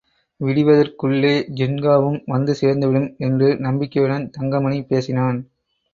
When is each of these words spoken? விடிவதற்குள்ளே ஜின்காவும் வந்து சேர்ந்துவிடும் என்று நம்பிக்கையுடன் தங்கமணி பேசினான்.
விடிவதற்குள்ளே 0.41 1.33
ஜின்காவும் 1.59 2.17
வந்து 2.25 2.55
சேர்ந்துவிடும் 2.61 3.07
என்று 3.19 3.49
நம்பிக்கையுடன் 3.59 4.29
தங்கமணி 4.29 4.81
பேசினான். 4.83 5.39